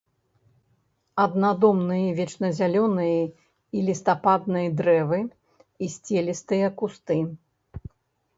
[1.23, 3.19] Аднадомныя вечназялёныя
[3.75, 7.19] і лістападныя дрэвы і сцелістыя кусты.